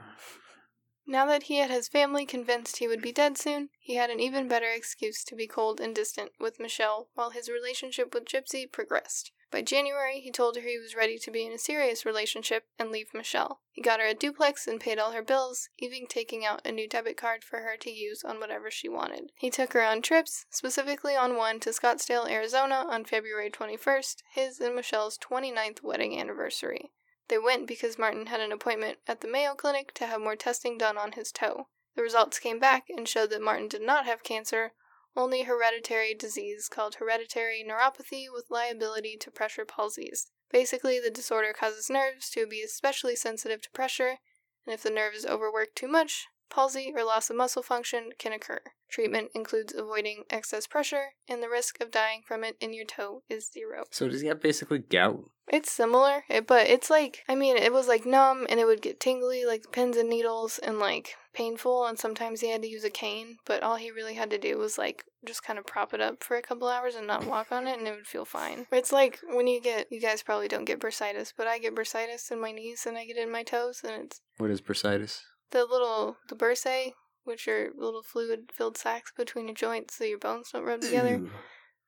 [1.06, 4.20] Now that he had his family convinced he would be dead soon, he had an
[4.20, 8.70] even better excuse to be cold and distant with Michelle while his relationship with Gypsy
[8.70, 9.30] progressed.
[9.50, 12.90] By January, he told her he was ready to be in a serious relationship and
[12.90, 13.60] leave Michelle.
[13.70, 16.88] He got her a duplex and paid all her bills, even taking out a new
[16.88, 19.30] debit card for her to use on whatever she wanted.
[19.36, 24.58] He took her on trips, specifically on one to Scottsdale, Arizona on February 21st, his
[24.58, 26.90] and Michelle's 29th wedding anniversary.
[27.28, 30.76] They went because Martin had an appointment at the Mayo Clinic to have more testing
[30.76, 31.68] done on his toe.
[31.94, 34.72] The results came back and showed that Martin did not have cancer,
[35.16, 40.26] only hereditary disease called hereditary neuropathy with liability to pressure palsies.
[40.50, 44.18] Basically, the disorder causes nerves to be especially sensitive to pressure,
[44.66, 48.32] and if the nerve is overworked too much, palsy or loss of muscle function can
[48.32, 48.60] occur.
[48.88, 53.22] Treatment includes avoiding excess pressure, and the risk of dying from it in your toe
[53.28, 53.84] is zero.
[53.90, 55.24] So does he have basically gout?
[55.48, 58.80] It's similar, eh, but it's like, I mean, it was like numb and it would
[58.80, 61.86] get tingly, like pins and needles, and like painful.
[61.86, 64.56] And sometimes he had to use a cane, but all he really had to do
[64.58, 67.50] was like just kind of prop it up for a couple hours and not walk
[67.50, 68.66] on it, and it would feel fine.
[68.70, 72.30] It's like when you get, you guys probably don't get bursitis, but I get bursitis
[72.30, 75.20] in my knees and I get it in my toes, and it's What is bursitis?
[75.54, 80.18] The little, the bursae, which are little fluid filled sacs between your joints so your
[80.18, 81.16] bones don't rub together.
[81.16, 81.30] Ew.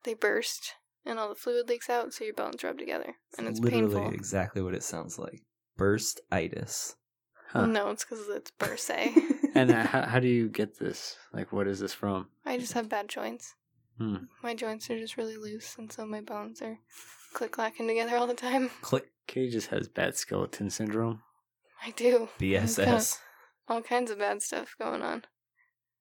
[0.04, 0.74] They burst.
[1.04, 4.12] And all the fluid leaks out, so your bones rub together, and it's literally painful.
[4.12, 5.42] exactly what it sounds like.
[5.78, 6.94] Burstitis.
[7.50, 7.66] Huh.
[7.66, 9.12] No, it's because it's bursae.
[9.54, 11.16] And uh, how, how do you get this?
[11.32, 12.26] Like, what is this from?
[12.44, 13.54] I just have bad joints.
[13.96, 14.16] Hmm.
[14.42, 16.78] My joints are just really loose, and so my bones are
[17.32, 18.70] click clacking together all the time.
[18.82, 21.22] Click Kay just has bad skeleton syndrome.
[21.82, 22.28] I do.
[22.38, 23.18] BSS.
[23.68, 25.24] All kinds of bad stuff going on.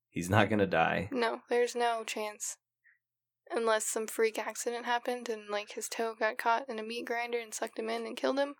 [0.10, 1.10] He's not gonna die.
[1.12, 2.58] No, there's no chance.
[3.52, 7.38] Unless some freak accident happened and, like, his toe got caught in a meat grinder
[7.38, 8.56] and sucked him in and killed him.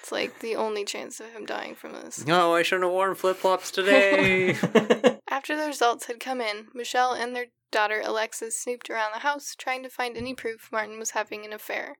[0.00, 2.24] It's, like, the only chance of him dying from this.
[2.24, 4.50] No, I shouldn't have worn flip flops today.
[5.28, 9.56] After the results had come in, Michelle and their daughter Alexis snooped around the house
[9.58, 11.96] trying to find any proof Martin was having an affair.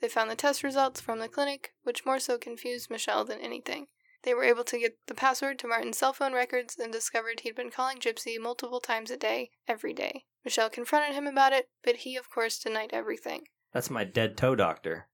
[0.00, 3.86] They found the test results from the clinic, which more so confused Michelle than anything.
[4.24, 7.54] They were able to get the password to Martin's cell phone records and discovered he'd
[7.54, 10.24] been calling Gypsy multiple times a day, every day.
[10.44, 13.48] Michelle confronted him about it, but he, of course, denied everything.
[13.74, 15.08] That's my dead toe doctor.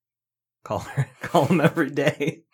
[0.62, 1.11] Call her.
[1.23, 2.44] Call him every day.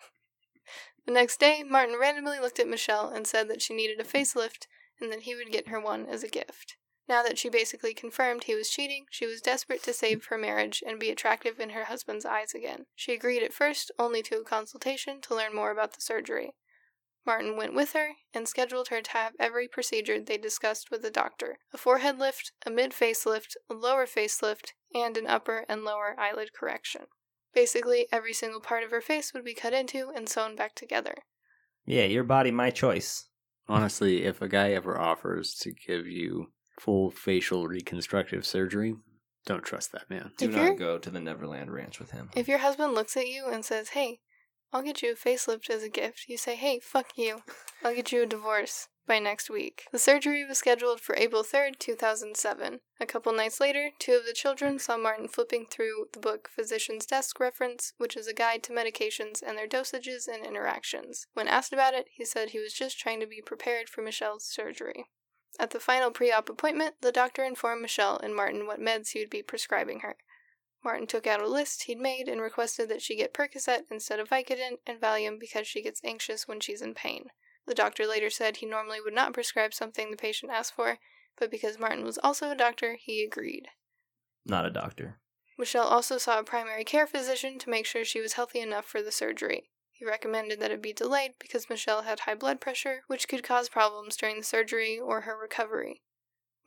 [1.05, 4.65] The next day, Martin randomly looked at Michelle and said that she needed a facelift
[4.99, 6.75] and that he would get her one as a gift.
[7.09, 10.83] Now that she basically confirmed he was cheating, she was desperate to save her marriage
[10.85, 12.85] and be attractive in her husband's eyes again.
[12.95, 16.53] She agreed at first only to a consultation to learn more about the surgery.
[17.25, 21.11] Martin went with her and scheduled her to have every procedure they discussed with the
[21.11, 26.15] doctor a forehead lift, a mid facelift, a lower facelift, and an upper and lower
[26.17, 27.03] eyelid correction.
[27.53, 31.15] Basically, every single part of her face would be cut into and sewn back together.
[31.85, 33.27] Yeah, your body, my choice.
[33.67, 38.95] Honestly, if a guy ever offers to give you full facial reconstructive surgery,
[39.45, 40.33] don't trust that man.
[40.37, 42.29] Do If you're- not go to the Neverland Ranch with him.
[42.35, 44.19] If your husband looks at you and says, Hey,
[44.73, 47.41] I'll get you a facelift as a gift, you say, Hey, fuck you.
[47.83, 49.85] I'll get you a divorce by next week.
[49.93, 52.81] The surgery was scheduled for April 3rd, 2007.
[52.99, 57.05] A couple nights later, two of the children saw Martin flipping through the book Physician's
[57.05, 61.25] Desk Reference, which is a guide to medications and their dosages and interactions.
[61.33, 64.43] When asked about it, he said he was just trying to be prepared for Michelle's
[64.45, 65.05] surgery.
[65.59, 69.19] At the final pre op appointment, the doctor informed Michelle and Martin what meds he
[69.19, 70.17] would be prescribing her.
[70.83, 74.29] Martin took out a list he'd made and requested that she get Percocet instead of
[74.29, 77.31] Vicodin and Valium because she gets anxious when she's in pain.
[77.65, 80.99] The doctor later said he normally would not prescribe something the patient asked for,
[81.37, 83.67] but because Martin was also a doctor, he agreed.
[84.45, 85.19] Not a doctor.
[85.57, 89.01] Michelle also saw a primary care physician to make sure she was healthy enough for
[89.01, 89.69] the surgery.
[89.97, 93.67] He recommended that it be delayed because Michelle had high blood pressure, which could cause
[93.67, 96.03] problems during the surgery or her recovery.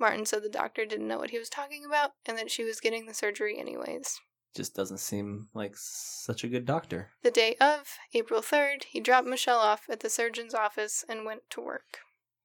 [0.00, 2.80] Martin said the doctor didn't know what he was talking about and that she was
[2.80, 4.18] getting the surgery anyways.
[4.56, 7.10] Just doesn't seem like such a good doctor.
[7.22, 11.42] The day of, April 3rd, he dropped Michelle off at the surgeon's office and went
[11.50, 12.00] to work.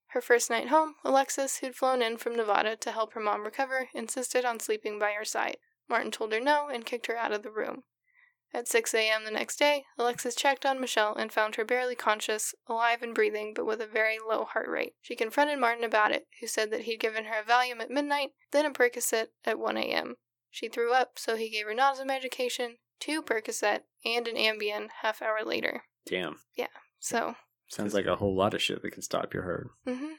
[0.10, 3.90] Her first night home, Alexis, who'd flown in from Nevada to help her mom recover,
[3.96, 5.58] insisted on sleeping by her side.
[5.90, 7.84] Martin told her no and kicked her out of the room.
[8.56, 9.26] At 6 a.m.
[9.26, 13.54] the next day, Alexis checked on Michelle and found her barely conscious, alive and breathing,
[13.54, 14.94] but with a very low heart rate.
[15.02, 18.30] She confronted Martin about it, who said that he'd given her a Valium at midnight,
[18.52, 20.16] then a Percocet at 1 a.m.
[20.50, 25.22] She threw up, so he gave her nausea medication, two Percocet, and an Ambien half
[25.22, 25.84] hour later.
[26.06, 26.38] Damn.
[26.56, 26.68] Yeah.
[26.98, 27.36] So,
[27.68, 29.72] Sounds like a whole lot of shit that can stop your heart.
[29.86, 30.14] hmm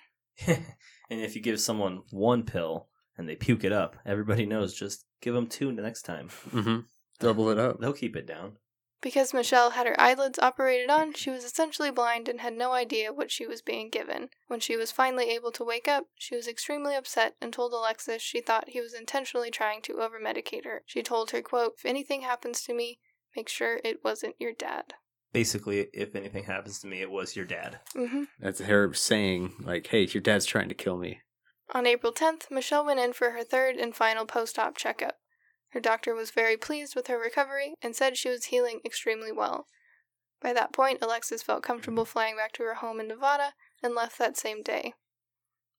[0.47, 5.07] and if you give someone one pill and they puke it up, everybody knows just
[5.23, 6.29] give them two the next time.
[6.51, 6.81] Mm-hmm.
[7.19, 7.81] Double it up.
[7.81, 8.59] They'll keep it down.
[9.03, 13.13] Because Michelle had her eyelids operated on, she was essentially blind and had no idea
[13.13, 14.31] what she was being given.
[14.49, 18.23] When she was finally able to wake up, she was extremely upset and told Alexis
[18.23, 20.83] she thought he was intentionally trying to overmedicate her.
[20.87, 22.99] She told her, quote, If anything happens to me,
[23.37, 24.95] make sure it wasn't your dad.
[25.33, 27.81] Basically, if anything happens to me, it was your dad.
[27.95, 31.21] hmm That's her saying, like, hey, your dad's trying to kill me.
[31.75, 35.17] On April 10th, Michelle went in for her third and final post op checkup.
[35.77, 39.67] Her doctor was very pleased with her recovery and said she was healing extremely well.
[40.41, 44.17] By that point, Alexis felt comfortable flying back to her home in Nevada and left
[44.17, 44.95] that same day.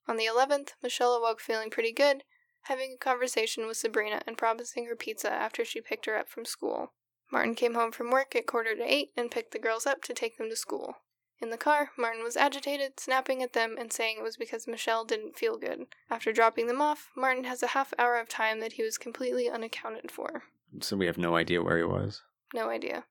[0.08, 2.24] On the 11th, Michelle awoke feeling pretty good,
[2.66, 6.46] having a conversation with Sabrina and promising her pizza after she picked her up from
[6.46, 6.94] school.
[7.32, 10.14] Martin came home from work at quarter to eight and picked the girls up to
[10.14, 10.98] take them to school.
[11.40, 15.06] In the car, Martin was agitated, snapping at them and saying it was because Michelle
[15.06, 15.86] didn't feel good.
[16.10, 19.48] After dropping them off, Martin has a half hour of time that he was completely
[19.50, 20.44] unaccounted for.
[20.82, 22.24] So we have no idea where he was.
[22.54, 23.06] No idea.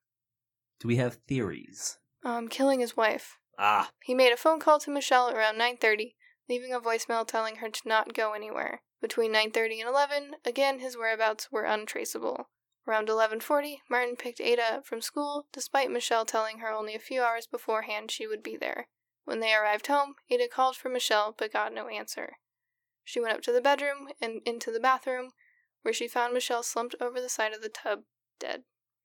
[0.80, 1.98] Do we have theories?
[2.24, 3.38] Um, killing his wife.
[3.58, 6.14] Ah, He made a phone call to Michelle around 9:30,
[6.48, 8.82] leaving a voicemail telling her to not go anywhere.
[9.00, 12.48] Between 9:30 and 11, again his whereabouts were untraceable.
[12.86, 17.22] Around 11:40, Martin picked Ada up from school, despite Michelle telling her only a few
[17.22, 18.88] hours beforehand she would be there.
[19.24, 22.38] When they arrived home, Ada called for Michelle but got no answer.
[23.02, 25.30] She went up to the bedroom and into the bathroom,
[25.82, 28.02] where she found Michelle slumped over the side of the tub,
[28.38, 28.62] dead.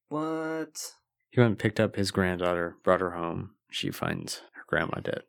[0.10, 0.94] what?
[1.30, 3.56] He went and picked up his granddaughter, brought her home.
[3.72, 5.24] She finds her grandma dead.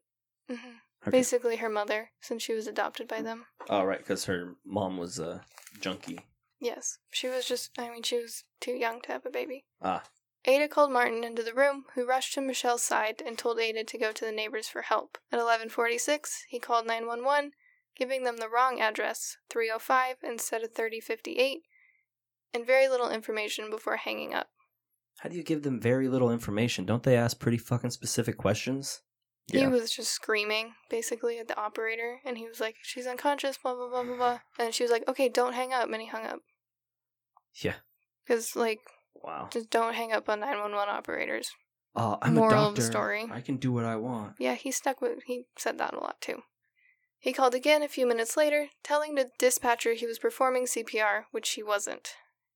[0.48, 0.56] hmm
[1.04, 1.18] Okay.
[1.18, 3.46] Basically, her mother, since she was adopted by them.
[3.68, 5.40] Oh, right, because her mom was a
[5.80, 6.20] junkie.
[6.62, 9.64] Yes, she was just, I mean, she was too young to have a baby.
[9.82, 10.04] Ah,
[10.44, 13.98] Ada called Martin into the room, who rushed to Michelle's side and told Ada to
[13.98, 15.18] go to the neighbors for help.
[15.32, 17.50] At 11:46, he called 911,
[17.96, 21.62] giving them the wrong address, 305 instead of 3058,
[22.54, 24.48] and very little information before hanging up.
[25.18, 26.86] how do you give them very little information?
[26.86, 29.02] Don't they ask pretty fucking specific questions?
[29.48, 29.68] He Yeah.
[29.68, 33.88] was just screaming, basically, at the operator, and he was like, "She's unconscious," blah blah
[33.88, 36.40] blah blah blah, and she was like, "Okay, don't hang up," and he hung up
[37.54, 37.74] Yeah.
[38.24, 38.80] because like,
[39.14, 39.48] Wow.
[39.52, 41.50] just don't hang up on 911 operators.
[41.94, 42.80] Oh, I'm Moral a of doctor.
[42.82, 43.28] the story.
[43.30, 44.34] I can do what I want.
[44.38, 46.42] Yeah, he stuck with he said that a lot too.
[47.18, 51.50] He called again a few minutes later, telling the dispatcher he was performing CPR, which
[51.50, 52.14] he wasn't.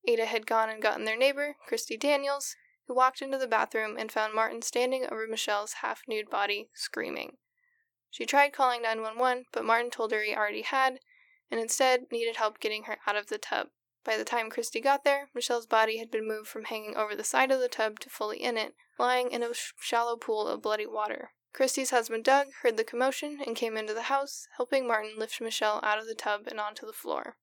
[0.09, 2.57] Ada had gone and gotten their neighbor, Christy Daniels,
[2.89, 7.37] who walked into the bathroom and found Martin standing over Michelle's half nude body, screaming.
[8.11, 10.99] She tried calling 911, but Martin told her he already had,
[11.51, 13.69] and instead needed help getting her out of the tub.
[14.07, 17.25] By the time Christy got there, Michelle's body had been moved from hanging over the
[17.25, 20.63] side of the tub to fully in it, lying in a sh- shallow pool of
[20.63, 21.31] bloody water.
[21.53, 25.81] Christy's husband Doug heard the commotion and came into the house, helping Martin lift Michelle
[25.83, 27.37] out of the tub and onto the floor.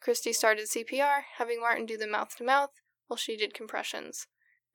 [0.00, 2.70] Christy started CPR, having Martin do the mouth to mouth
[3.06, 4.26] while she did compressions.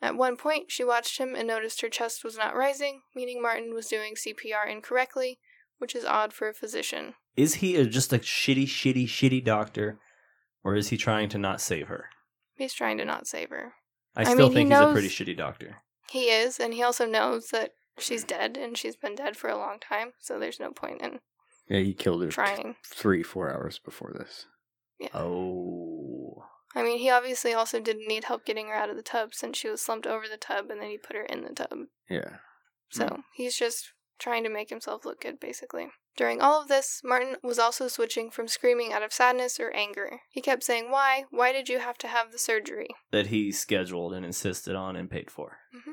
[0.01, 3.73] At one point, she watched him and noticed her chest was not rising, meaning Martin
[3.73, 5.39] was doing CPR incorrectly,
[5.79, 7.15] which is odd for a physician.
[7.35, 9.99] Is he a, just a shitty, shitty, shitty doctor,
[10.63, 12.05] or is he trying to not save her?
[12.55, 13.73] He's trying to not save her.
[14.15, 15.77] I I still mean, he think he's a knows- pretty shitty doctor.
[16.09, 19.57] He is, and he also knows that she's dead and she's been dead for a
[19.57, 21.19] long time, so there's no point in
[21.67, 22.75] Yeah, he killed her trying.
[22.85, 24.45] three, four hours before this.
[25.13, 26.45] Oh.
[26.75, 29.57] I mean, he obviously also didn't need help getting her out of the tub since
[29.57, 31.77] she was slumped over the tub and then he put her in the tub.
[32.09, 32.37] Yeah.
[32.89, 33.21] So hmm.
[33.33, 35.87] he's just trying to make himself look good, basically.
[36.15, 40.21] During all of this, Martin was also switching from screaming out of sadness or anger.
[40.29, 41.25] He kept saying, Why?
[41.31, 42.89] Why did you have to have the surgery?
[43.11, 45.59] That he scheduled and insisted on and paid for.
[45.75, 45.91] Mm-hmm.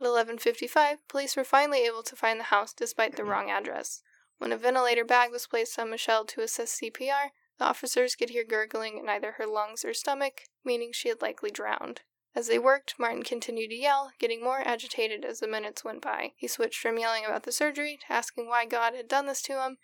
[0.00, 4.02] At 11:55, police were finally able to find the house despite the wrong address.
[4.38, 8.44] When a ventilator bag was placed on Michelle to assess CPR, the officers could hear
[8.44, 12.00] gurgling in either her lungs or stomach, meaning she had likely drowned.
[12.34, 16.32] As they worked, Martin continued to yell, getting more agitated as the minutes went by.
[16.36, 19.64] He switched from yelling about the surgery to asking why God had done this to
[19.64, 19.78] him,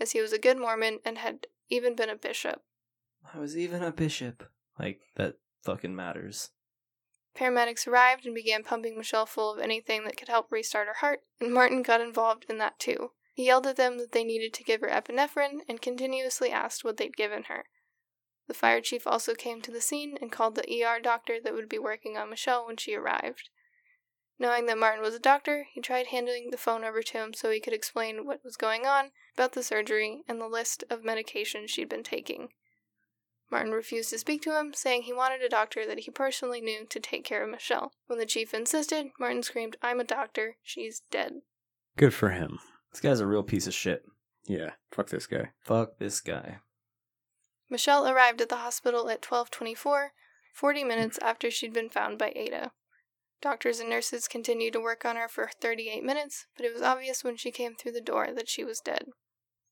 [0.00, 2.62] as he was a good Mormon and had even been a bishop.
[3.32, 4.50] I was even a bishop.
[4.78, 6.50] Like, that fucking matters.
[7.36, 11.20] Paramedics arrived and began pumping Michelle full of anything that could help restart her heart,
[11.40, 13.12] and Martin got involved in that too.
[13.32, 16.98] He yelled at them that they needed to give her epinephrine and continuously asked what
[16.98, 17.64] they'd given her.
[18.52, 21.70] The fire chief also came to the scene and called the ER doctor that would
[21.70, 23.48] be working on Michelle when she arrived.
[24.38, 27.50] Knowing that Martin was a doctor, he tried handing the phone over to him so
[27.50, 31.70] he could explain what was going on, about the surgery, and the list of medications
[31.70, 32.50] she'd been taking.
[33.50, 36.84] Martin refused to speak to him, saying he wanted a doctor that he personally knew
[36.84, 37.92] to take care of Michelle.
[38.06, 41.40] When the chief insisted, Martin screamed, I'm a doctor, she's dead.
[41.96, 42.58] Good for him.
[42.90, 44.04] This guy's a real piece of shit.
[44.44, 45.52] Yeah, fuck this guy.
[45.62, 46.58] Fuck this guy.
[47.72, 50.12] Michelle arrived at the hospital at 1224,
[50.52, 52.70] 40 minutes after she'd been found by Ada.
[53.40, 57.24] Doctors and nurses continued to work on her for 38 minutes, but it was obvious
[57.24, 59.06] when she came through the door that she was dead.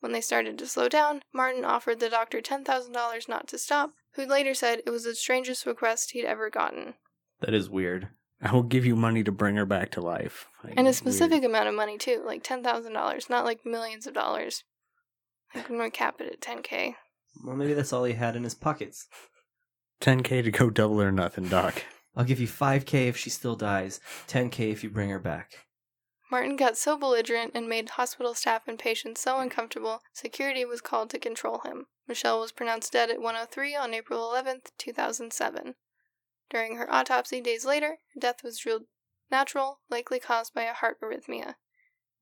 [0.00, 4.24] When they started to slow down, Martin offered the doctor $10,000 not to stop, who
[4.24, 6.94] later said it was the strangest request he'd ever gotten.
[7.40, 8.08] That is weird.
[8.40, 10.46] I will give you money to bring her back to life.
[10.64, 10.94] Like, And a weird.
[10.94, 14.64] specific amount of money, too, like $10,000, not like millions of dollars.
[15.54, 16.96] I'm gonna cap it at 10k.
[17.44, 19.08] Well, maybe that's all he had in his pockets.
[20.00, 21.82] 10k to go double or nothing, Doc.
[22.16, 25.66] I'll give you 5k if she still dies, 10k if you bring her back.
[26.30, 31.10] Martin got so belligerent and made hospital staff and patients so uncomfortable, security was called
[31.10, 31.86] to control him.
[32.06, 35.74] Michelle was pronounced dead at 103 on April 11th, 2007.
[36.48, 38.84] During her autopsy days later, her death was ruled
[39.30, 41.50] natural, likely caused by a heart arrhythmia.
[41.50, 41.56] It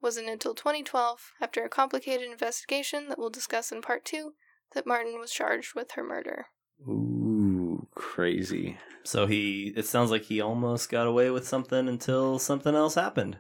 [0.02, 4.32] wasn't until 2012, after a complicated investigation that we'll discuss in part 2,
[4.74, 6.46] that Martin was charged with her murder.
[6.86, 8.78] Ooh, crazy.
[9.02, 13.38] So he, it sounds like he almost got away with something until something else happened.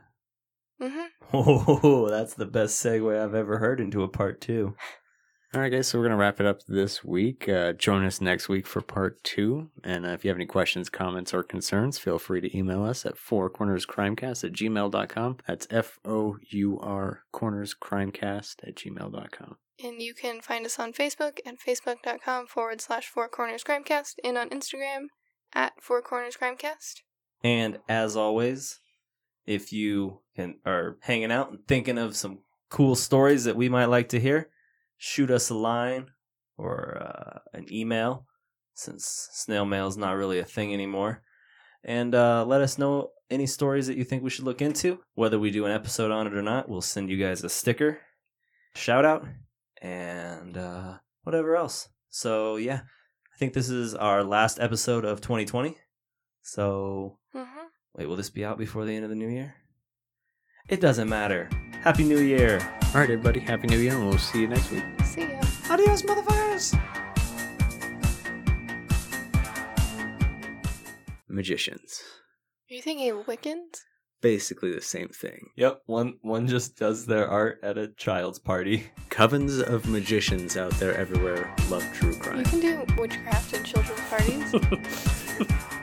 [0.80, 4.74] hmm Oh, that's the best segue I've ever heard into a part two.
[5.54, 7.48] All right, guys, so we're going to wrap it up this week.
[7.48, 9.70] Uh, join us next week for part two.
[9.82, 13.06] And uh, if you have any questions, comments, or concerns, feel free to email us
[13.06, 15.36] at fourcornerscrimecast at gmail.com.
[15.46, 19.56] That's F O U R cornerscrimecast at gmail.com.
[19.82, 24.36] And you can find us on Facebook at facebook.com forward slash Four Corners Crimecast and
[24.36, 25.06] on Instagram
[25.54, 27.02] at Four Corners Crimecast.
[27.44, 28.80] And as always,
[29.46, 33.86] if you can, are hanging out and thinking of some cool stories that we might
[33.86, 34.50] like to hear,
[34.96, 36.08] shoot us a line
[36.56, 38.26] or uh, an email,
[38.74, 41.22] since snail mail is not really a thing anymore.
[41.84, 45.00] And uh, let us know any stories that you think we should look into.
[45.14, 48.00] Whether we do an episode on it or not, we'll send you guys a sticker,
[48.74, 49.24] shout out,
[49.82, 51.88] and uh, whatever else.
[52.08, 52.80] So, yeah,
[53.34, 55.76] I think this is our last episode of 2020.
[56.42, 57.66] So, Mm-hmm.
[57.94, 59.54] Wait, will this be out before the end of the new year?
[60.68, 61.48] It doesn't matter.
[61.82, 62.58] Happy New Year.
[62.94, 64.84] All right, everybody, Happy New Year, and we'll see you next week.
[65.04, 65.40] See ya.
[65.70, 66.78] Adios, motherfuckers.
[71.28, 72.02] Magicians.
[72.70, 73.80] Are you thinking of Wiccans?
[74.20, 75.50] Basically the same thing.
[75.56, 78.84] Yep, one one just does their art at a child's party.
[79.10, 82.38] Covens of magicians out there everywhere love true crime.
[82.38, 84.54] You can do witchcraft at children's parties.